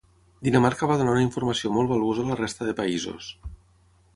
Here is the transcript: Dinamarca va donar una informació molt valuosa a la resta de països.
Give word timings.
Dinamarca 0.45 0.87
va 0.91 0.95
donar 1.01 1.13
una 1.17 1.25
informació 1.25 1.71
molt 1.75 1.91
valuosa 1.93 2.25
a 2.25 2.29
la 2.31 2.39
resta 2.41 2.71
de 2.71 2.77
països. 2.81 3.29